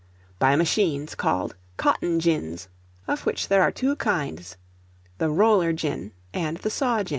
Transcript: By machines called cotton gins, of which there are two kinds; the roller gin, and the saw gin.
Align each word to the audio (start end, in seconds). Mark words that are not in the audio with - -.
By 0.39 0.55
machines 0.55 1.13
called 1.13 1.55
cotton 1.77 2.17
gins, 2.17 2.69
of 3.07 3.27
which 3.27 3.49
there 3.49 3.61
are 3.61 3.71
two 3.71 3.95
kinds; 3.97 4.57
the 5.19 5.29
roller 5.29 5.73
gin, 5.73 6.13
and 6.33 6.57
the 6.57 6.71
saw 6.71 7.03
gin. 7.03 7.09